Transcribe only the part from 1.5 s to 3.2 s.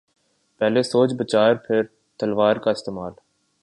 پھر تلوار کااستعمال۔